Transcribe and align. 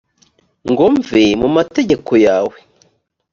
ngo 0.69 0.85
mve 0.95 1.23
mu 1.41 1.49
mategeko 1.55 2.11
yawe 2.25 2.57